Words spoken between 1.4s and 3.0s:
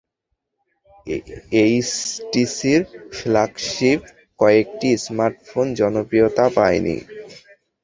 এইচটিসির